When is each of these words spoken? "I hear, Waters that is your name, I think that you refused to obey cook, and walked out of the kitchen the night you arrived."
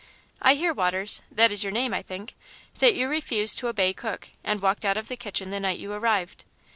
"I 0.41 0.55
hear, 0.55 0.73
Waters 0.73 1.21
that 1.31 1.51
is 1.51 1.63
your 1.63 1.69
name, 1.71 1.93
I 1.93 2.01
think 2.01 2.33
that 2.79 2.95
you 2.95 3.07
refused 3.07 3.59
to 3.59 3.67
obey 3.67 3.93
cook, 3.93 4.29
and 4.43 4.59
walked 4.59 4.83
out 4.83 4.97
of 4.97 5.09
the 5.09 5.15
kitchen 5.15 5.51
the 5.51 5.59
night 5.59 5.77
you 5.77 5.93
arrived." 5.93 6.43